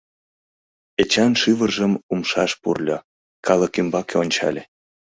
[1.01, 2.97] Эчан шӱвыржым умшаш пурльо,
[3.45, 4.63] калык ӱмбаке ончале.